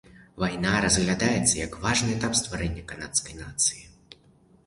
Вайна 0.43 0.69
разглядаецца 0.85 1.51
як 1.65 1.77
важны 1.83 2.09
этап 2.15 2.33
стварэння 2.41 2.83
канадскай 2.93 3.37
нацыі. 3.43 3.83